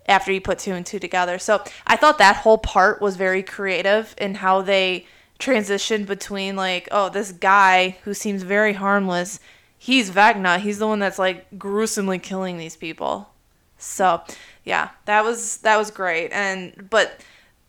[0.08, 1.38] after you put two and two together.
[1.38, 5.06] So I thought that whole part was very creative in how they
[5.40, 9.40] transitioned between like, oh, this guy who seems very harmless,
[9.78, 10.60] he's Vecna.
[10.60, 13.30] He's the one that's like gruesomely killing these people.
[13.78, 14.24] So
[14.64, 16.32] yeah, that was that was great.
[16.32, 17.22] And but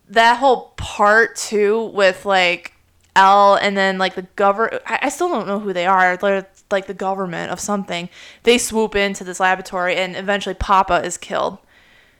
[0.09, 2.73] that whole part too with like
[3.15, 6.17] Elle and then like the government I, I still don't know who they are.
[6.17, 8.09] They're like the government of something.
[8.43, 11.57] They swoop into this laboratory and eventually Papa is killed.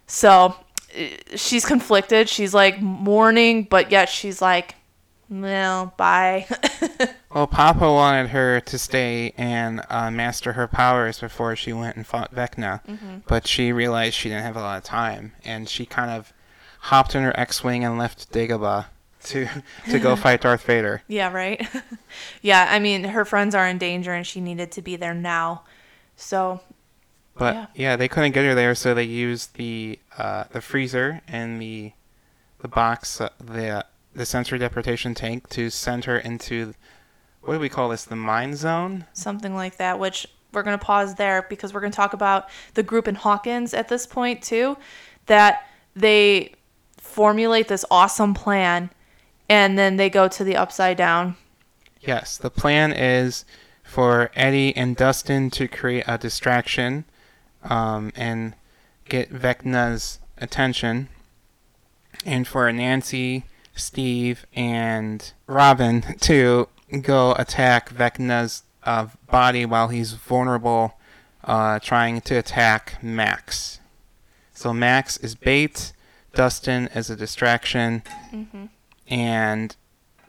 [0.08, 0.56] So
[0.94, 2.28] eh, she's conflicted.
[2.30, 4.76] She's like mourning, but yet she's like,
[5.30, 6.48] well, bye.
[7.34, 12.08] well, Papa wanted her to stay and uh, master her powers before she went and
[12.08, 12.82] fought Vecna,
[13.28, 16.34] but she realized she didn't have a lot of time, and she kind of
[16.80, 18.88] hopped in her X-wing and left Dagobah
[19.26, 19.48] to
[19.90, 21.02] to go fight Darth Vader.
[21.08, 21.68] yeah, right.
[22.42, 25.64] yeah, I mean, her friends are in danger and she needed to be there now.
[26.16, 26.62] So,
[27.36, 27.66] But Yeah.
[27.76, 27.96] yeah.
[27.96, 31.94] they couldn't get her there, so they used the uh, the freezer and the
[32.62, 36.74] the box, uh, the the sensory deportation tank to send her into
[37.42, 38.04] what do we call this?
[38.04, 39.06] The mind zone.
[39.14, 42.50] something like that, which we're going to pause there because we're going to talk about
[42.74, 44.78] the group in Hawkins at this point too,
[45.28, 46.54] that they
[46.98, 48.90] formulate this awesome plan
[49.50, 51.36] and then they go to the upside down.
[52.00, 53.44] Yes, the plan is
[53.84, 57.06] for Eddie and Dustin to create a distraction
[57.64, 58.54] um, and
[59.10, 61.10] get Vecna's attention,
[62.26, 66.70] and for Nancy, Steve, and Robin to
[67.02, 70.94] go attack Vecna's uh, body while he's vulnerable,
[71.44, 73.80] uh, trying to attack Max.
[74.54, 75.92] So Max is bait,
[76.34, 78.04] Dustin is a distraction,
[79.10, 79.76] and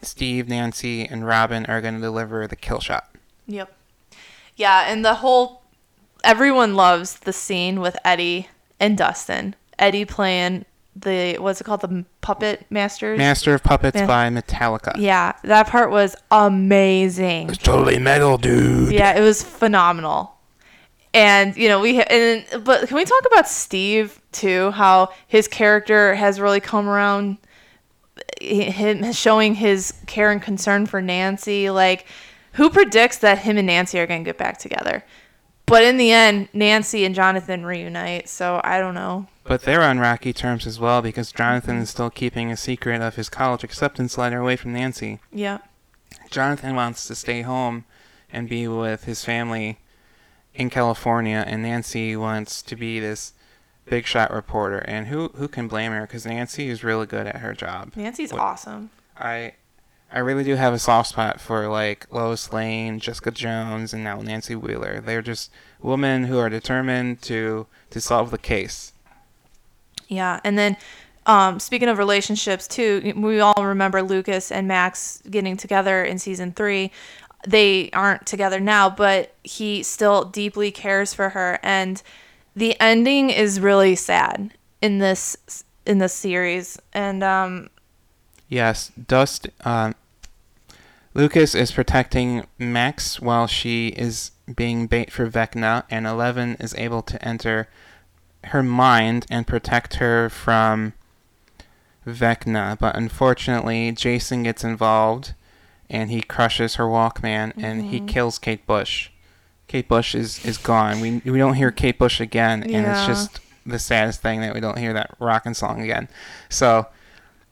[0.02, 3.14] Steve, Nancy, and Robin are going to deliver the kill shot.
[3.46, 3.72] Yep.
[4.56, 5.62] Yeah, and the whole
[6.24, 9.54] everyone loves the scene with Eddie and Dustin.
[9.78, 10.64] Eddie playing
[10.96, 13.16] the what's it called the puppet masters.
[13.16, 14.92] Master of Puppets Ma- by Metallica.
[14.96, 17.48] yeah, that part was amazing.
[17.48, 18.92] it's totally metal, dude.
[18.92, 20.34] Yeah, it was phenomenal.
[21.12, 24.70] And you know we ha- and but can we talk about Steve too?
[24.72, 27.38] How his character has really come around.
[28.40, 32.06] Him showing his care and concern for Nancy, like
[32.52, 35.04] Who predicts that him and Nancy are going to get back together?
[35.66, 39.28] But in the end, Nancy and Jonathan reunite, so I don't know.
[39.44, 43.14] But they're on rocky terms as well because Jonathan is still keeping a secret of
[43.14, 45.20] his college acceptance letter away from Nancy.
[45.32, 45.58] Yeah.
[46.28, 47.84] Jonathan wants to stay home
[48.32, 49.78] and be with his family
[50.54, 53.32] in California, and Nancy wants to be this
[53.86, 54.78] big shot reporter.
[54.78, 56.02] And who who can blame her?
[56.02, 57.92] Because Nancy is really good at her job.
[57.96, 58.90] Nancy's What- awesome.
[59.18, 59.54] I
[60.12, 64.20] I really do have a soft spot for like Lois Lane, Jessica Jones, and now
[64.20, 65.00] Nancy Wheeler.
[65.00, 68.92] They're just women who are determined to to solve the case.
[70.08, 70.76] Yeah, and then
[71.26, 76.52] um, speaking of relationships too, we all remember Lucas and Max getting together in season
[76.52, 76.90] three.
[77.46, 82.02] They aren't together now, but he still deeply cares for her, and
[82.60, 86.78] the ending is really sad in this in this series.
[86.92, 87.70] And um,
[88.48, 89.48] Yes, Dust.
[89.64, 89.94] Uh,
[91.14, 97.02] Lucas is protecting Max while she is being bait for Vecna, and Eleven is able
[97.02, 97.68] to enter
[98.44, 100.92] her mind and protect her from
[102.06, 102.78] Vecna.
[102.78, 105.32] But unfortunately, Jason gets involved,
[105.88, 109.09] and he crushes her Walkman, and he kills Kate Bush.
[109.70, 111.00] Kate Bush is, is gone.
[111.00, 114.60] We we don't hear Kate Bush again, and it's just the saddest thing that we
[114.60, 116.08] don't hear that rockin' song again.
[116.48, 116.86] So.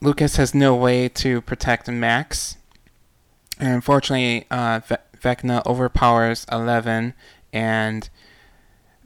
[0.00, 2.57] Lucas has no way to protect Max.
[3.59, 7.14] And unfortunately, uh, Ve- Vecna overpowers Eleven,
[7.52, 8.09] and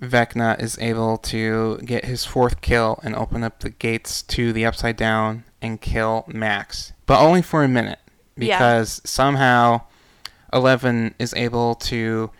[0.02, 4.66] Vecna is able to get his fourth kill and open up the gates to the
[4.66, 6.92] Upside Down and kill Max.
[7.06, 8.00] But only for a minute,
[8.36, 8.58] Yeah.
[8.58, 9.80] because somehow
[10.52, 12.30] Eleven is able to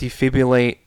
[0.00, 0.78] defibrillate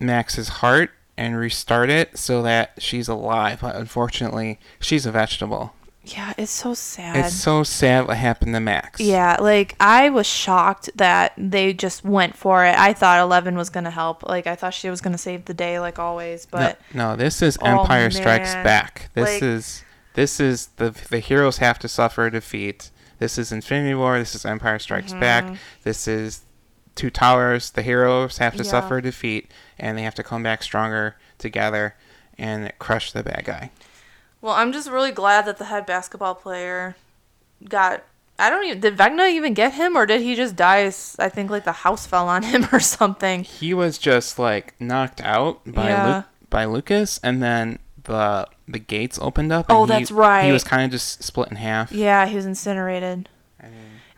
[0.00, 3.60] Max's heart and restart it so that she's alive.
[3.60, 5.74] But unfortunately, she's a vegetable.
[6.02, 7.16] yeah, it's so sad.
[7.16, 9.00] It's so sad what happened to Max.
[9.00, 12.76] Yeah, like I was shocked that they just went for it.
[12.78, 14.28] I thought Eleven was gonna help.
[14.28, 16.46] Like I thought she was gonna save the day, like always.
[16.46, 18.54] But no, no, this is Oh, Empire Strikes.
[18.54, 19.10] Back.
[19.14, 19.84] This Like- is
[20.14, 22.90] this is the the heroes have to suffer defeat.
[23.18, 24.18] This is Infinity War.
[24.18, 25.20] This is Empire Strikes mm-hmm.
[25.20, 25.58] Back.
[25.82, 26.40] This is
[27.00, 27.70] Two Towers.
[27.70, 28.70] The heroes have to Yeah.
[28.70, 31.94] suffer defeat, and they have to come back stronger together
[32.38, 33.70] and crush the bad guy.
[34.42, 36.96] well, I'm just really glad that the head basketball player
[37.68, 38.02] got.
[38.38, 40.90] I don't even did Vecna even get him, or did he just die?
[41.18, 43.44] I think like the house fell on him or something.
[43.44, 46.16] He was just like knocked out by Yeah.
[46.16, 49.66] Lu- by Lucas, and then the the gates opened up.
[49.70, 50.44] Oh, he- that's right.
[50.44, 51.92] He was kind of just split in half.
[51.92, 53.28] Yeah, he was incinerated.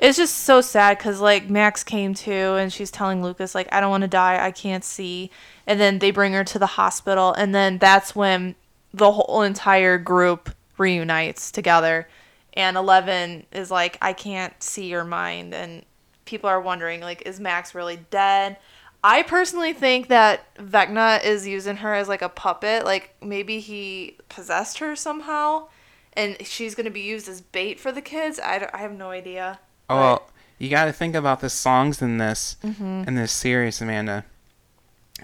[0.02, 3.80] It's just so sad because like Max came to and she's telling Lucas like I
[3.80, 5.30] don't want to die, I can't see,
[5.64, 8.56] and then they bring her to the hospital, and then that's when
[8.92, 12.08] the whole entire group reunites together,
[12.54, 15.84] and Eleven is like I can't see your mind, and
[16.24, 18.56] people are wondering like is Max really dead?
[19.04, 24.18] I personally think that Vecna is using her as like a puppet, like maybe he
[24.28, 25.68] possessed her somehow.
[26.14, 28.40] And she's gonna be used as bait for the kids.
[28.40, 29.60] I, I have no idea.
[29.90, 33.04] Oh, well, you got to think about the songs in this Mm-hmm.
[33.08, 34.24] in this series, Amanda.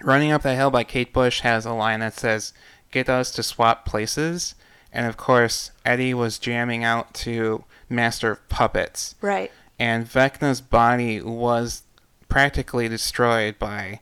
[0.03, 2.53] Running Up That Hill by Kate Bush has a line that says,
[2.91, 4.55] "Get us to swap places,"
[4.93, 9.51] and of course, Eddie was jamming out to Master of Puppets, Right.
[9.79, 11.83] and Vecna's body was
[12.29, 14.01] practically destroyed by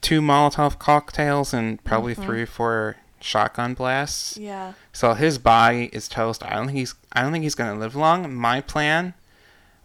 [0.00, 2.22] two Molotov cocktails and probably Mm-hmm.
[2.24, 4.36] three or four shotgun blasts.
[4.36, 4.72] Yeah.
[4.92, 6.42] So his body is toast.
[6.44, 6.94] I don't think he's.
[7.12, 8.32] I don't think he's gonna live long.
[8.34, 9.14] My plan,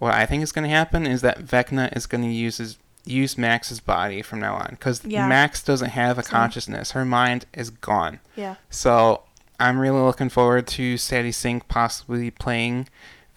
[0.03, 3.79] what I think is gonna happen, is that Vecna is gonna use his use Max's
[3.81, 5.27] body from now on because Yeah.
[5.27, 6.91] Max doesn't have a consciousness.
[6.91, 8.19] Her mind is gone.
[8.35, 8.55] Yeah.
[8.69, 9.23] So
[9.59, 12.87] I'm really looking forward to Sadie Sink possibly playing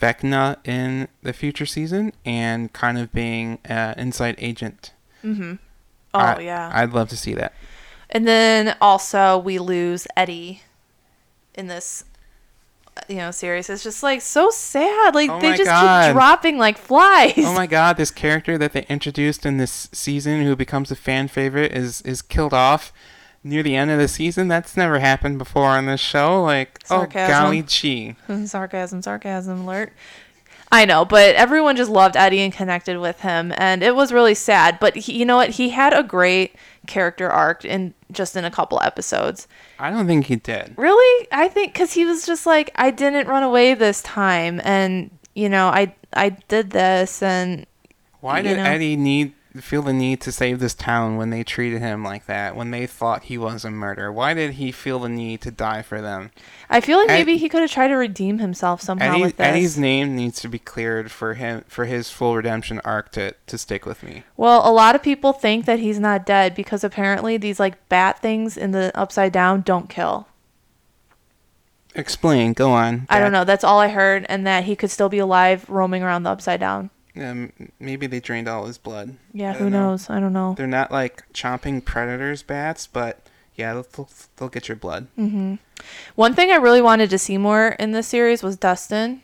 [0.01, 4.93] Vecna in the future season and kind of being an inside agent.
[5.25, 5.55] Mm-hmm.
[6.15, 6.71] Oh I- yeah.
[6.73, 7.53] I'd love to see that.
[8.11, 10.63] and then also we lose Eddie
[11.55, 12.05] in this
[13.09, 13.69] you know series.
[13.71, 15.15] It's just like so sad.
[15.15, 16.07] Like Oh they just God.
[16.09, 17.35] keep dropping like flies.
[17.39, 21.29] oh my god, this character that they introduced in this season who becomes a fan
[21.29, 22.93] favorite is is killed off
[23.45, 24.49] near the end of the season.
[24.49, 26.43] That's never happened before on this show.
[26.43, 27.35] Like, oh, Sarcasm.
[27.35, 28.17] oh golly gee.
[28.47, 29.93] sarcasm, sarcasm alert.
[30.73, 34.35] I know, but everyone just loved Eddie and connected with him, and it was really
[34.35, 34.79] sad.
[34.81, 35.51] But he, you know what?
[35.51, 36.57] He had a great
[36.87, 39.47] character arc in just in a couple episodes.
[39.79, 40.75] I don't think he did.
[40.77, 45.11] Really, I think because he was just like, I didn't run away this time, and
[45.35, 47.67] you know, I I did this, and
[48.21, 48.65] Why did know.
[48.65, 52.57] Eddie need feel the need to save this town when they treated him like that?
[52.57, 54.13] When they thought he was a murderer?
[54.13, 56.31] Why did he feel the need to die for them?
[56.71, 59.37] I feel like Ed- maybe he could have tried to redeem himself somehow Eddie, with
[59.37, 59.47] this.
[59.47, 63.59] Eddie's name needs to be cleared for him for his full redemption arc to to
[63.59, 64.25] stick with me.
[64.37, 68.21] Well, a lot of people think that he's not dead because apparently these like bat
[68.21, 70.29] things in the upside down don't kill.
[71.95, 72.53] Explain.
[72.53, 73.07] Go on.
[73.09, 73.45] I don't know.
[73.45, 76.61] That's all I heard, and that he could still be alive roaming around the upside
[76.61, 76.91] down.
[77.19, 79.17] Um, maybe they drained all his blood.
[79.33, 79.91] Yeah, who know.
[79.91, 80.11] knows?
[80.11, 80.55] I don't know.
[80.57, 85.07] They're not like chomping predators bats, but yeah, they'll, they'll, get your blood.
[86.15, 89.23] One thing I really wanted to see more in this series was Dustin.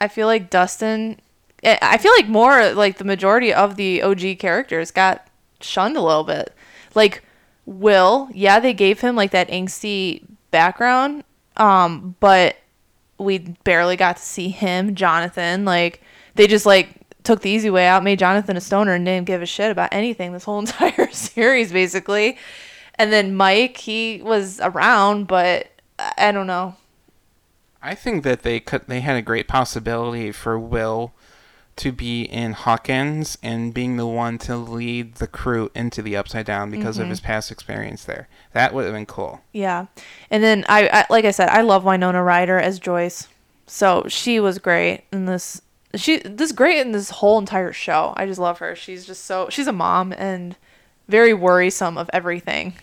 [0.00, 1.20] I feel like Dustin.
[1.62, 5.26] I I feel like more like the majority of the OG characters got
[5.60, 6.52] shunned a little bit.
[6.94, 7.22] Like
[7.66, 11.24] Will, yeah, they gave him like that angsty background,
[11.56, 12.56] um, but
[13.18, 14.94] we barely got to see him.
[14.94, 16.02] Jonathan, like
[16.34, 19.42] they just like took the easy way out, made Jonathan a stoner, and didn't give
[19.42, 22.38] a shit about anything this whole entire series, basically.
[22.96, 25.68] And then Mike, he was around, but
[25.98, 26.76] I don't know.
[27.82, 31.12] I think that they could they had a great possibility for Will
[31.76, 36.46] to be in Hawkins and being the one to lead the crew into the Upside
[36.46, 37.10] Down because of mm-hmm.
[37.10, 38.28] his past experience there.
[38.52, 39.42] That would have been cool.
[39.52, 39.86] Yeah.
[40.30, 43.28] And then I, I like I said, I love Winona Ryder as Joyce.
[43.66, 45.60] So she was great in this
[45.96, 48.12] she this great in this whole entire show.
[48.16, 48.74] I just love her.
[48.76, 50.56] She's just so she's a mom and
[51.08, 52.74] very worrisome of everything.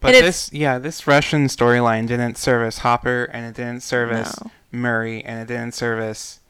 [0.00, 4.50] But And this, yeah, this Russian storyline didn't service Hopper, and it didn't service No.
[4.70, 6.40] Murray, and it didn't service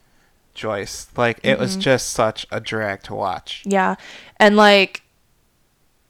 [0.54, 1.06] Joyce.
[1.16, 1.60] Like it Mm-hmm.
[1.60, 3.62] was just such a drag to watch.
[3.66, 3.94] Yeah.
[4.38, 5.02] And like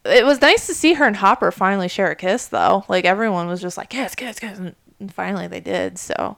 [0.05, 2.85] it was nice to see her and Hopper finally share a kiss though.
[2.89, 6.37] Like everyone was just like, Kiss, kiss, kiss and and finally they did, so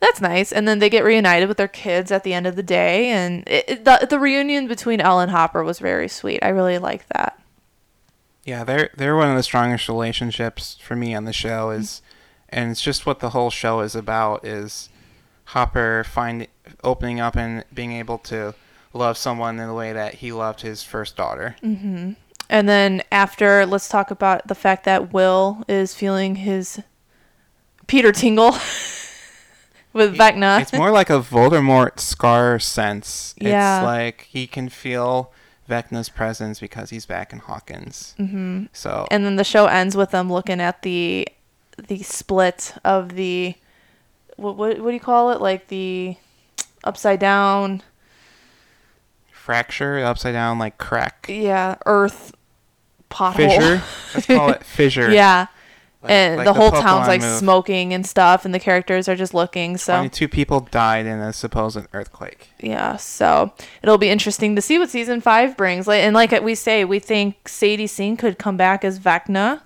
[0.00, 0.50] that's nice.
[0.52, 3.46] And then they get reunited with their kids at the end of the day and
[3.46, 6.40] it, it, the, the reunion between Elle and Hopper was very sweet.
[6.42, 7.38] I really like that.
[8.44, 12.00] Yeah, they're they're one of the strongest relationships for me on the show is,
[12.48, 14.88] and it's just what the whole show is about is
[15.44, 16.48] Hopper find
[16.82, 18.54] opening up and being able to
[18.92, 21.56] love someone in the way that he loved his first daughter.
[21.62, 22.12] Mm-hmm.
[22.48, 26.82] And then after, let's talk about the fact that Will is feeling his
[27.86, 28.52] Peter Tingle
[29.92, 30.60] with Vecna.
[30.62, 33.34] It's more like a Voldemort scar sense.
[33.38, 33.78] Yeah.
[33.80, 35.32] It's like he can feel
[35.68, 38.14] Vecna's presence because he's back in Hawkins.
[38.18, 38.64] Mm-hmm.
[38.72, 41.28] So and then the show ends with them looking at the
[41.88, 43.54] the split of the
[44.36, 45.40] what what, what do you call it?
[45.40, 46.16] Like the
[46.84, 47.82] upside down,
[49.32, 52.34] fracture, upside down, like crack, yeah, Earth
[53.10, 53.36] pothole.
[53.36, 53.82] fissure.
[54.14, 55.10] Let's call it fissure.
[55.10, 55.46] yeah.
[56.02, 57.38] Like- and like the whole Pokemon town's like move.
[57.38, 59.76] smoking and stuff, and the characters are just looking.
[59.76, 62.48] So two people died in a supposed earthquake.
[62.58, 65.86] yeah, so it'll be interesting to see what season five brings.
[65.86, 69.60] Like and like we say, we think Sadie Sink could come back as Vecna.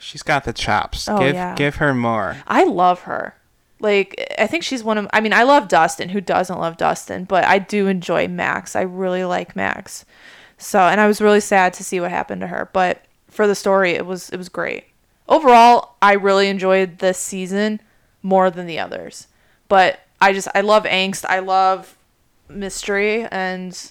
[0.00, 1.08] She's got the chops.
[1.08, 1.54] Oh, give yeah.
[1.54, 2.36] give her more.
[2.48, 3.34] I love her.
[3.80, 6.08] Like I think she's one of I mean, I love Dustin.
[6.08, 7.22] Who doesn't love Dustin?
[7.22, 8.74] But I do enjoy Max.
[8.74, 10.04] I really like Max.
[10.60, 13.54] So, and I was really sad to see what happened to her, but for the
[13.54, 14.86] story it was it was great.
[15.28, 17.80] Overall, I really enjoyed this season
[18.22, 19.26] more than the others.
[19.68, 21.24] But I just I love angst.
[21.28, 21.96] I love
[22.48, 23.90] mystery and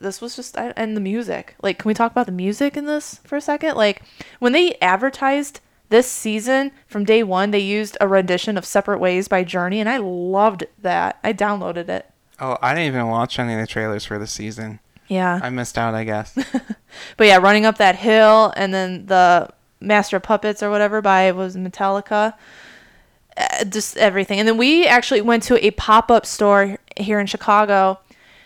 [0.00, 1.54] this was just I- and the music.
[1.62, 3.76] Like, can we talk about the music in this for a second?
[3.76, 4.02] Like,
[4.40, 9.28] when they advertised this season from day one, they used a rendition of "Separate Ways"
[9.28, 11.18] by Journey, and I loved that.
[11.22, 12.10] I downloaded it.
[12.40, 14.80] Oh, I didn't even watch any of the trailers for the season.
[15.08, 16.34] Yeah, I missed out, I guess.
[17.16, 19.48] but yeah, running up that hill, and then the
[19.80, 22.34] Master of Puppets or whatever by was Metallica.
[23.36, 27.98] Uh, just everything, and then we actually went to a pop-up store here in Chicago,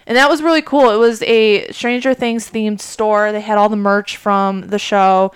[0.04, 0.90] and that was really cool.
[0.90, 3.30] It was a Stranger Things themed store.
[3.30, 5.30] They had all the merch from the show,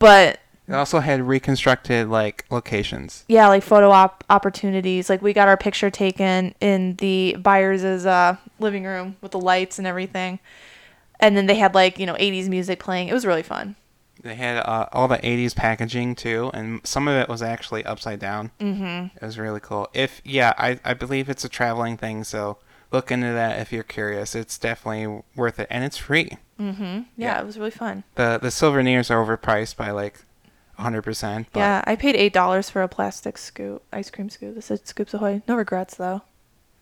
[0.00, 3.24] but it also had reconstructed like locations.
[3.28, 5.08] yeah, like photo op- opportunities.
[5.08, 9.78] Like we got our picture taken in the Byers' uh, living room with the lights
[9.78, 10.40] and everything.
[11.20, 13.06] And then they had like, you know, 80s music playing.
[13.06, 13.76] It was really fun.
[14.26, 18.18] They had uh, all the 80s packaging too, and some of it was actually upside
[18.18, 18.50] down.
[18.60, 19.16] Mm-hmm.
[19.16, 19.88] It was really cool.
[19.94, 22.58] If yeah, I I believe it's a traveling thing, so
[22.92, 24.34] look into that if you're curious.
[24.34, 26.38] It's definitely worth it, and it's free.
[26.58, 27.40] Yeah, Yeah.
[27.40, 28.04] it was really fun.
[28.14, 30.20] The the souvenirs are overpriced by like
[30.76, 31.02] 100.
[31.02, 35.14] percent yeah, I paid $8 for a plastic scoop, ice cream scoop that said Scoops
[35.14, 35.42] Ahoy.
[35.48, 36.22] No regrets though.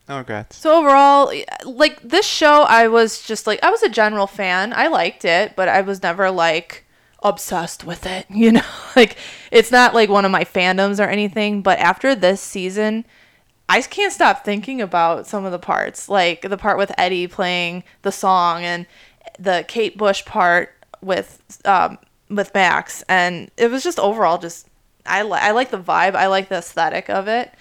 [0.08, 0.56] no regrets.
[0.56, 1.32] So overall,
[1.64, 4.72] like this show, I was just like I was a general fan.
[4.72, 6.83] I liked it, but I was never like
[7.24, 8.26] obsessed with it.
[8.34, 8.62] You know,
[8.94, 9.16] like
[9.50, 11.62] it's not like one of my fandoms or anything.
[11.62, 13.04] But after this season,
[13.68, 17.84] I can't stop thinking about some of the parts, like the part with Eddie playing
[18.02, 18.86] the song and
[19.38, 21.98] the Kate Bush part with um,
[22.28, 24.68] with Max, and it was just overall just
[25.06, 27.52] I li- I like the vibe, I like the aesthetic of it,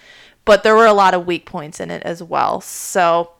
[0.44, 2.60] but there were a lot of weak points in it as well.
[2.60, 3.30] So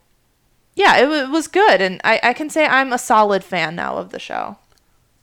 [0.74, 3.76] yeah, it, w- it was good, and I I can say I'm a solid fan
[3.76, 4.56] now of the show.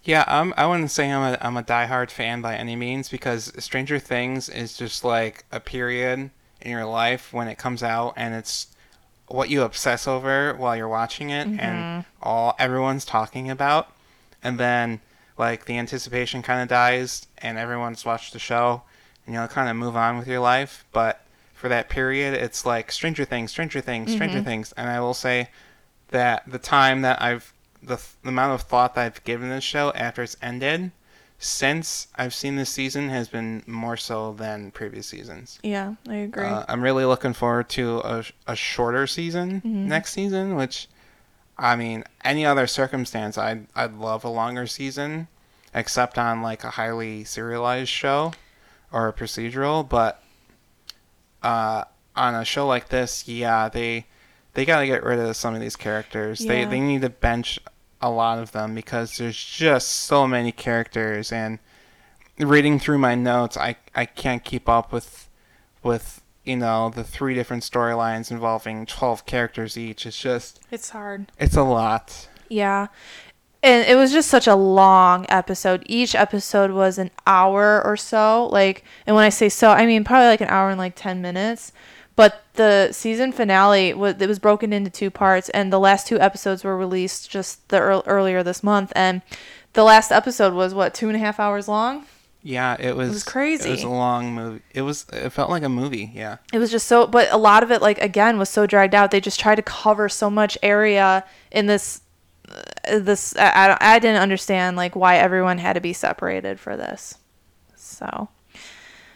[0.03, 3.51] Yeah, I'm, I wouldn't say I'm a, I'm a diehard fan by any means because
[3.63, 8.33] Stranger Things is just like a period in your life when it comes out and
[8.33, 8.67] it's
[9.27, 11.99] what you obsess over while you're watching it and mm-hmm.
[12.21, 13.91] all everyone's talking about.
[14.43, 15.01] And then
[15.37, 18.81] like the anticipation kind of dies and everyone's watched the show
[19.25, 20.83] and you'll kind of move on with your life.
[20.91, 21.23] But
[21.53, 24.47] for that period, it's like Stranger Things, Stranger Things, Stranger mm-hmm.
[24.47, 24.73] Things.
[24.73, 25.49] And I will say
[26.09, 29.91] that the time that I've the, the amount of thought that I've given this show
[29.93, 30.91] after it's ended
[31.43, 35.57] since I've seen this season has been more so than previous seasons.
[35.63, 36.45] Yeah, I agree.
[36.45, 40.87] Uh, I'm really looking forward to a, a shorter season next season, which,
[41.57, 45.27] I mean, any other circumstance, I'd, I'd love a longer season,
[45.73, 48.33] except on like a highly serialized show
[48.91, 49.87] or a procedural.
[49.87, 50.23] But
[51.41, 54.05] uh, on a show like this, yeah, they
[54.53, 56.39] they got to get rid of some of these characters.
[56.39, 57.59] They they need to bench
[58.01, 61.59] a lot of them because there's just so many characters and
[62.39, 65.29] reading through my notes, I I can't keep up with
[65.83, 70.05] with you know the three different storylines involving 12 characters each.
[70.05, 71.31] It's just it's hard.
[71.39, 72.27] it's a lot.
[72.49, 72.87] Yeah.
[73.63, 75.83] And it was just such a long episode.
[75.85, 78.49] Each episode was an hour or so.
[78.51, 81.21] Like, and when I say so, I mean probably like an hour and like 10
[81.21, 81.71] minutes.
[82.21, 86.19] But the season finale was it was broken into two parts, and the last two
[86.19, 88.91] episodes were released just the ear- earlier this month.
[88.95, 89.21] And
[89.73, 92.05] the last episode was what two and a half hours long.
[92.43, 93.09] Yeah, it was.
[93.09, 93.69] It was crazy.
[93.69, 94.61] It was a long movie.
[94.73, 95.05] It was.
[95.13, 96.11] It felt like a movie.
[96.13, 96.37] Yeah.
[96.51, 99.11] It was just so, but a lot of it, like again, was so dragged out.
[99.11, 102.01] They just tried to cover so much area in this.
[102.47, 103.49] Uh, this I,
[103.79, 107.17] I I didn't understand like why everyone had to be separated for this.
[107.75, 108.29] So,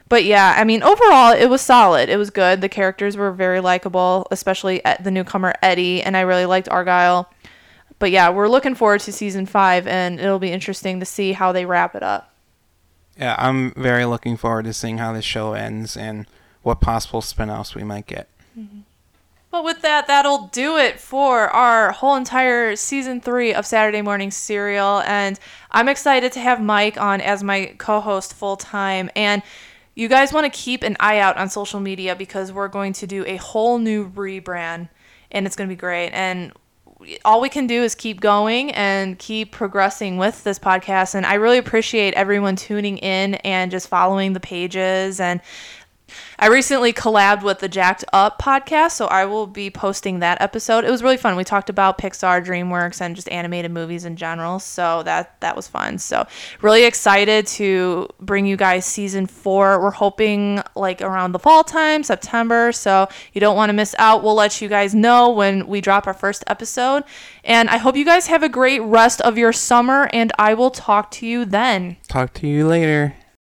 [0.10, 2.10] but yeah, I mean overall it was solid.
[2.10, 2.62] It was good.
[2.62, 7.30] The characters were very likable, especially the newcomer Eddie, and I really liked Argyle.
[7.97, 11.51] But yeah, we're looking forward to season five, and it'll be interesting to see how
[11.51, 12.34] they wrap it up.
[13.18, 16.28] Yeah, I'm very looking forward to seeing how this show ends and
[16.62, 18.28] what possible spin-offs we might get.
[18.58, 18.80] Mm-hmm.
[19.51, 24.30] But with that, that'll do it for our whole entire season three of Saturday Morning
[24.30, 24.99] Serial.
[25.06, 25.39] And
[25.72, 29.10] I'm excited to have Mike on as my co host full time.
[29.16, 29.41] And
[29.96, 33.08] you guys want to keep an eye out on social media because we're going to
[33.08, 34.89] do a whole new rebrand
[35.32, 36.12] and it's going to be great.
[36.12, 36.54] And
[37.24, 41.16] all we can do is keep going and keep progressing with this podcast.
[41.16, 45.41] And I really appreciate everyone tuning in and just following the pages and
[46.38, 50.84] I recently collabed with the Jacked Up podcast, so I will be posting that episode.
[50.84, 51.36] It was really fun.
[51.36, 54.60] We talked about Pixar, DreamWorks, and just animated movies in general.
[54.60, 55.97] So that that was fun.
[55.97, 56.28] So
[56.62, 59.82] really excited to bring you guys season four.
[59.82, 62.72] We're hoping like around the fall time, September.
[62.72, 64.24] So you don't want to miss out.
[64.24, 67.03] We'll let you guys know when we drop our first episode.
[67.43, 70.10] And I hope you guys have a great rest of your summer.
[70.14, 71.97] And I will talk to you then.
[72.08, 73.16] Talk to you later.